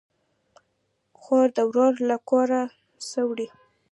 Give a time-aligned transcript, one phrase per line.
[1.21, 2.61] خور ده ورور له کوره
[3.09, 3.47] سه وړي